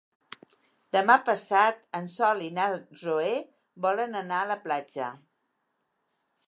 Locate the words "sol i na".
2.13-2.65